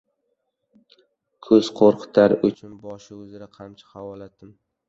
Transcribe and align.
Ko‘z 1.47 1.69
qo‘rqitar 1.81 2.37
uchun 2.51 2.75
boshi 2.87 3.21
uzra 3.21 3.53
qamchi 3.59 3.91
havolatdim. 3.93 4.61